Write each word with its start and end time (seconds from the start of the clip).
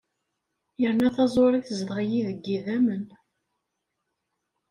Yerna 0.81 1.09
taẓuri 1.15 1.59
tezdeɣ-iyi 1.67 2.21
deg 2.29 2.39
yidammen. 2.47 3.05